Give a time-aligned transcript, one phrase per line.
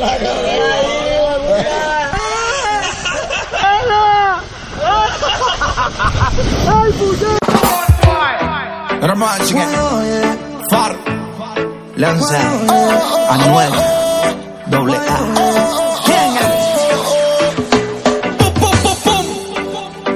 [0.00, 1.80] la cabeza.
[6.72, 7.40] ¡Ay, puñal!
[9.44, 9.66] Chica.
[10.70, 10.96] Far.
[11.96, 12.38] Lanza.
[13.30, 13.72] Anuel.
[14.66, 15.18] Doble A.
[16.04, 16.30] ¿Quién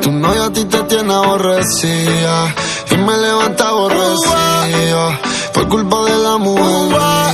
[0.01, 2.55] Tu a ti te tiene aborrecida.
[2.91, 5.21] Y me levanta aborrecida.
[5.53, 7.34] Por culpa de la mujer.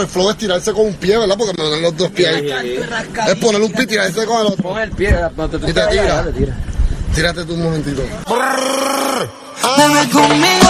[0.00, 1.36] el flow es tirarse con un pie, ¿verdad?
[1.36, 2.28] Porque me dan los dos pies.
[2.28, 2.78] Ahí.
[3.28, 4.62] Es poner un pie y tirarse con el otro.
[4.62, 6.24] Pon el pie, te, y te tira.
[7.14, 8.02] Tírate tú un momentito.
[8.26, 9.28] Brrr,
[10.10, 10.68] conmigo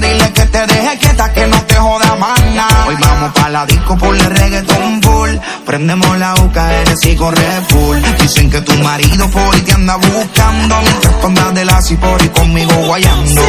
[0.00, 2.86] dile que te deje quieta, que no te joda más nada.
[2.88, 5.30] Hoy vamos pa' la disco, ponle reggaeton full.
[5.66, 7.98] Prendemos la UKRS y corre full.
[8.20, 10.80] Dicen que tu marido por ahí te anda buscando.
[10.82, 13.42] Mientras tú andas de la por y conmigo guayando.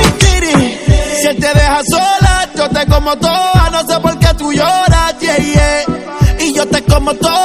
[1.21, 3.69] Si te deja sola, yo te como toda.
[3.71, 5.83] No sé por qué tú lloras, yeah.
[6.39, 7.40] Y yo te como toda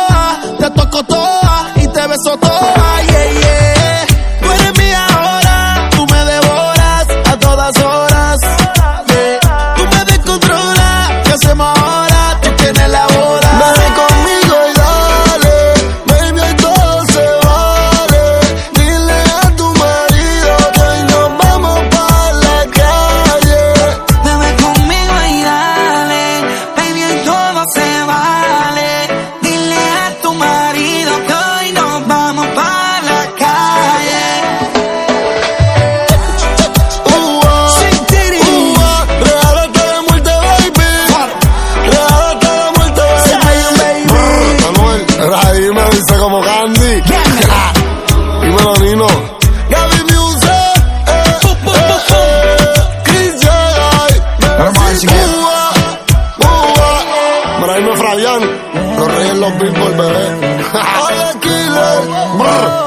[59.07, 60.65] Los reyes, los billboards, bebé.
[61.07, 62.86] Oye, Killer.